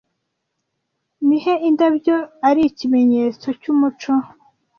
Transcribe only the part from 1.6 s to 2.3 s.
indabyo